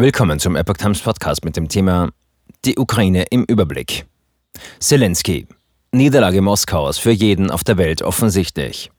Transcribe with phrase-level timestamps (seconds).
[0.00, 2.08] Willkommen zum Epoch Times Podcast mit dem Thema
[2.64, 4.06] Die Ukraine im Überblick.
[4.78, 5.46] Zelensky.
[5.92, 8.90] Niederlage Moskaus für jeden auf der Welt offensichtlich.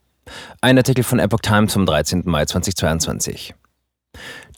[0.61, 2.21] Ein Artikel von Epoch Times vom 13.
[2.25, 3.55] Mai 2022.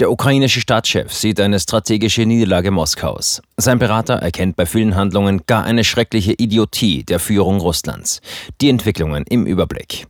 [0.01, 3.41] Der ukrainische Staatschef sieht eine strategische Niederlage Moskaus.
[3.55, 8.19] Sein Berater erkennt bei vielen Handlungen gar eine schreckliche Idiotie der Führung Russlands.
[8.59, 10.07] Die Entwicklungen im Überblick.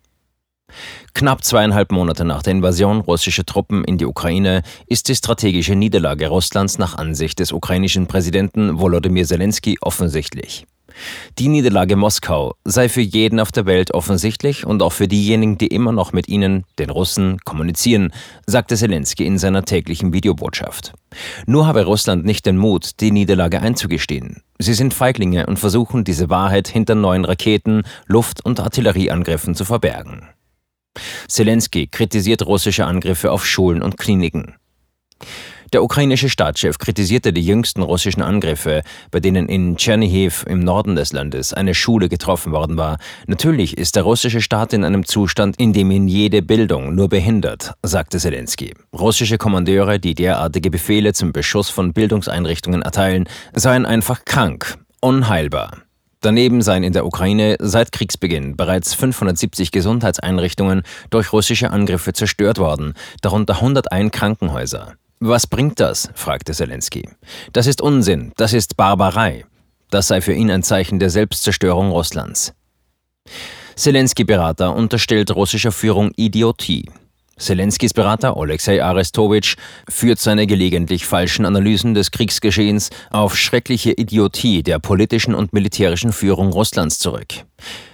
[1.13, 6.27] Knapp zweieinhalb Monate nach der Invasion russischer Truppen in die Ukraine ist die strategische Niederlage
[6.27, 10.65] Russlands nach Ansicht des ukrainischen Präsidenten Volodymyr Zelensky offensichtlich.
[11.39, 15.67] Die Niederlage Moskau sei für jeden auf der Welt offensichtlich und auch für diejenigen, die
[15.67, 18.11] immer noch mit ihnen, den Russen, kommunizieren,
[18.45, 20.93] sagte Zelensky in seiner täglichen Videobotschaft.
[21.45, 24.41] Nur habe Russland nicht den Mut, die Niederlage einzugestehen.
[24.59, 30.29] Sie sind Feiglinge und versuchen, diese Wahrheit hinter neuen Raketen, Luft- und Artillerieangriffen zu verbergen.
[31.27, 34.55] Zelensky kritisiert russische Angriffe auf Schulen und Kliniken.
[35.73, 41.13] Der ukrainische Staatschef kritisierte die jüngsten russischen Angriffe, bei denen in Tschernihiv im Norden des
[41.13, 42.99] Landes eine Schule getroffen worden war.
[43.25, 47.73] Natürlich ist der russische Staat in einem Zustand, in dem ihn jede Bildung nur behindert,
[47.81, 48.75] sagte Zelensky.
[48.93, 55.82] Russische Kommandeure, die derartige Befehle zum Beschuss von Bildungseinrichtungen erteilen, seien einfach krank, unheilbar.
[56.23, 62.93] Daneben seien in der Ukraine seit Kriegsbeginn bereits 570 Gesundheitseinrichtungen durch russische Angriffe zerstört worden,
[63.21, 64.93] darunter 101 Krankenhäuser.
[65.19, 66.09] Was bringt das?
[66.13, 67.09] fragte Zelensky.
[67.51, 69.43] Das ist Unsinn, das ist Barbarei.
[69.89, 72.53] Das sei für ihn ein Zeichen der Selbstzerstörung Russlands.
[73.75, 76.89] Zelensky-Berater unterstellt russischer Führung Idiotie.
[77.43, 79.55] Zelenskys Berater Alexei Arestowitsch
[79.89, 86.51] führt seine gelegentlich falschen Analysen des Kriegsgeschehens auf schreckliche Idiotie der politischen und militärischen Führung
[86.51, 87.45] Russlands zurück.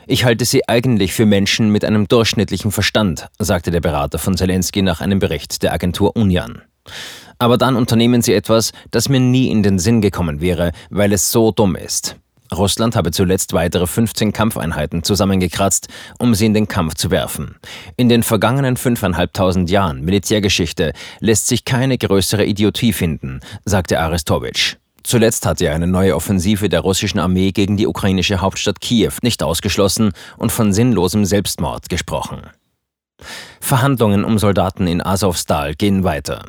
[0.08, 4.82] Ich halte sie eigentlich für Menschen mit einem durchschnittlichen Verstand, sagte der Berater von Zelensky
[4.82, 6.62] nach einem Bericht der Agentur Union.
[7.38, 11.32] Aber dann unternehmen sie etwas, das mir nie in den Sinn gekommen wäre, weil es
[11.32, 12.18] so dumm ist.
[12.54, 17.56] Russland habe zuletzt weitere 15 Kampfeinheiten zusammengekratzt, um sie in den Kampf zu werfen.
[17.96, 24.76] In den vergangenen fünfeinhalbtausend Jahren Militärgeschichte lässt sich keine größere Idiotie finden, sagte Arestowitsch.
[25.04, 29.42] Zuletzt hatte er eine neue Offensive der russischen Armee gegen die ukrainische Hauptstadt Kiew nicht
[29.42, 32.42] ausgeschlossen und von sinnlosem Selbstmord gesprochen.
[33.60, 36.44] Verhandlungen um Soldaten in Azovstal gehen weiter.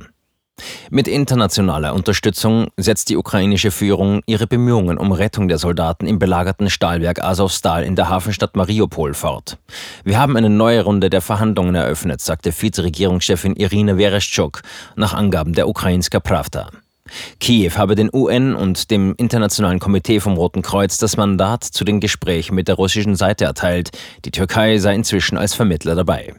[0.91, 6.71] Mit internationaler Unterstützung setzt die ukrainische Führung ihre Bemühungen um Rettung der Soldaten im belagerten
[6.71, 9.59] Stahlwerk Azovstal in der Hafenstadt Mariupol fort.
[10.05, 14.63] Wir haben eine neue Runde der Verhandlungen eröffnet, sagte Vizeregierungschefin Irina Vereshchuk
[14.97, 16.71] nach Angaben der Ukrainska Pravda.
[17.41, 22.01] Kiew habe den UN und dem Internationalen Komitee vom Roten Kreuz das Mandat zu den
[22.01, 23.91] Gesprächen mit der russischen Seite erteilt.
[24.25, 26.35] Die Türkei sei inzwischen als Vermittler dabei.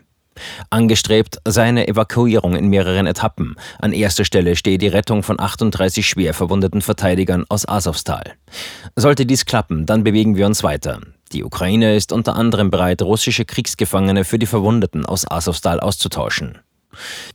[0.70, 3.56] Angestrebt sei eine Evakuierung in mehreren Etappen.
[3.80, 8.34] An erster Stelle stehe die Rettung von 38 schwer verwundeten Verteidigern aus Asowstal.
[8.96, 11.00] Sollte dies klappen, dann bewegen wir uns weiter.
[11.34, 16.60] Die Ukraine ist unter anderem bereit, russische Kriegsgefangene für die Verwundeten aus Asowstal auszutauschen.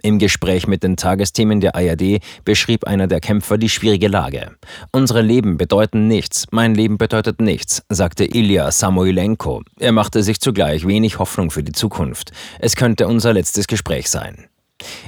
[0.02, 4.52] Im Gespräch mit den Tagesthemen der ARD beschrieb einer der Kämpfer die schwierige Lage.
[4.92, 9.62] Unsere Leben bedeuten nichts, mein Leben bedeutet nichts, sagte Ilya Samoilenko.
[9.78, 12.32] Er machte sich zugleich wenig Hoffnung für die Zukunft.
[12.58, 14.46] Es könnte unser letztes Gespräch sein.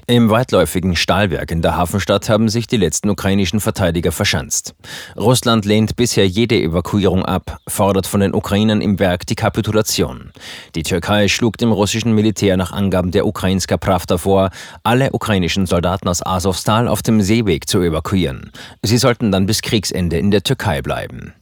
[0.06, 4.74] Im weitläufigen Stahlwerk in der Hafenstadt haben sich die letzten ukrainischen Verteidiger verschanzt.
[5.16, 10.32] Russland lehnt bisher jede Evakuierung ab, fordert von den Ukrainern im Werk die Kapitulation.
[10.74, 14.50] Die Türkei schlug dem russischen Militär nach Angaben der Ukrainska Pravda vor,
[14.82, 18.50] alle ukrainischen Soldaten aus Azovstal auf dem Seeweg zu evakuieren.
[18.82, 21.34] Sie sollten dann bis Kriegsende in der Türkei bleiben.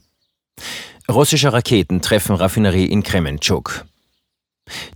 [1.09, 3.85] Russische Raketen treffen Raffinerie in Kremenchuk.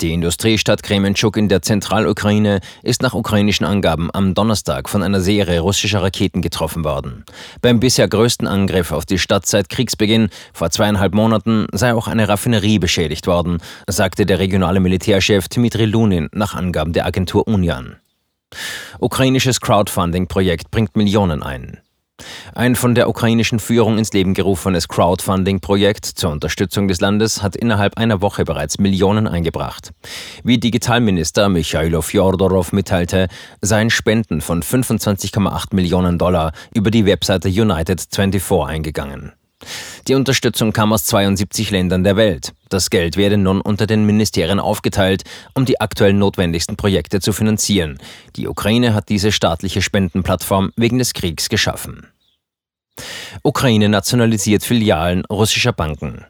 [0.02, 5.60] Die Industriestadt Kremenchuk in der Zentralukraine ist nach ukrainischen Angaben am Donnerstag von einer Serie
[5.60, 7.26] russischer Raketen getroffen worden.
[7.62, 12.28] Beim bisher größten Angriff auf die Stadt seit Kriegsbeginn vor zweieinhalb Monaten sei auch eine
[12.28, 17.96] Raffinerie beschädigt worden, sagte der regionale Militärchef Dmitri Lunin nach Angaben der Agentur Union.
[19.00, 21.80] Ukrainisches Crowdfunding-Projekt bringt Millionen ein.
[22.54, 27.98] Ein von der ukrainischen Führung ins Leben gerufenes Crowdfunding-Projekt zur Unterstützung des Landes hat innerhalb
[27.98, 29.92] einer Woche bereits Millionen eingebracht.
[30.44, 33.28] Wie Digitalminister Michailo Fjordorov mitteilte,
[33.62, 39.34] seien Spenden von 25,8 Millionen Dollar über die Webseite United24 eingegangen.
[40.08, 42.54] Die Unterstützung kam aus 72 Ländern der Welt.
[42.70, 45.24] Das Geld werde nun unter den Ministerien aufgeteilt,
[45.54, 48.00] um die aktuell notwendigsten Projekte zu finanzieren.
[48.36, 52.08] Die Ukraine hat diese staatliche Spendenplattform wegen des Kriegs geschaffen.
[53.44, 56.26] Ukraine nationalisiert Filialen russischer Banken.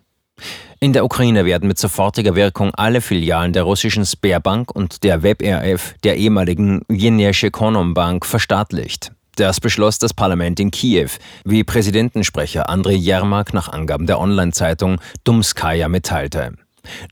[0.80, 5.94] In der Ukraine werden mit sofortiger Wirkung alle Filialen der russischen Sberbank und der WebRF,
[6.04, 9.12] der ehemaligen Vienesche Bank, verstaatlicht.
[9.36, 11.10] Das beschloss das Parlament in Kiew,
[11.46, 16.54] wie Präsidentensprecher Andrei Jermak nach Angaben der Online-Zeitung Dumskaya mitteilte.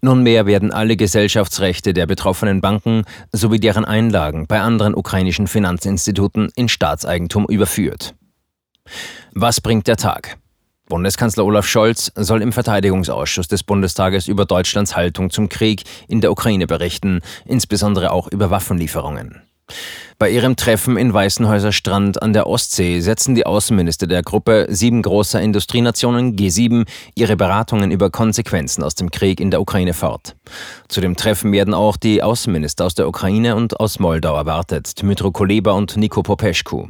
[0.01, 6.69] Nunmehr werden alle Gesellschaftsrechte der betroffenen Banken sowie deren Einlagen bei anderen ukrainischen Finanzinstituten in
[6.69, 8.15] Staatseigentum überführt.
[9.33, 10.37] Was bringt der Tag?
[10.87, 16.31] Bundeskanzler Olaf Scholz soll im Verteidigungsausschuss des Bundestages über Deutschlands Haltung zum Krieg in der
[16.31, 19.43] Ukraine berichten, insbesondere auch über Waffenlieferungen.
[20.19, 25.01] Bei ihrem Treffen in Weißenhäuser Strand an der Ostsee setzen die Außenminister der Gruppe sieben
[25.01, 26.85] großer Industrienationen G7
[27.15, 30.35] ihre Beratungen über Konsequenzen aus dem Krieg in der Ukraine fort.
[30.89, 35.31] Zu dem Treffen werden auch die Außenminister aus der Ukraine und aus Moldau erwartet, Dmytro
[35.31, 36.89] Kuleba und Niko Popeschku.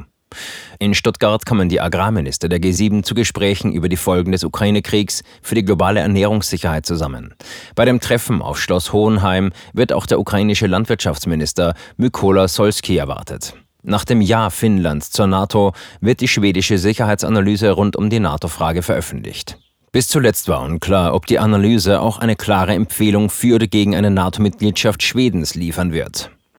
[0.78, 5.54] In Stuttgart kommen die Agrarminister der G7 zu Gesprächen über die Folgen des Ukraine-Kriegs für
[5.54, 7.34] die globale Ernährungssicherheit zusammen.
[7.74, 13.54] Bei dem Treffen auf Schloss Hohenheim wird auch der ukrainische Landwirtschaftsminister Mykola Solski erwartet.
[13.82, 19.58] Nach dem Ja Finnlands zur NATO wird die schwedische Sicherheitsanalyse rund um die NATO-Frage veröffentlicht.
[19.92, 24.10] Bis zuletzt war unklar, ob die Analyse auch eine klare Empfehlung für oder gegen eine
[24.10, 26.30] NATO-Mitgliedschaft Schwedens liefern wird.